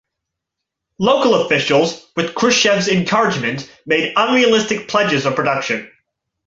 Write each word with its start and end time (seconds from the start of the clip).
Local 0.97 1.35
officials, 1.45 2.07
with 2.15 2.33
Khrushchev's 2.33 2.87
encouragement, 2.87 3.71
made 3.85 4.13
unrealistic 4.17 4.87
pledges 4.87 5.27
of 5.27 5.35
production. 5.35 5.91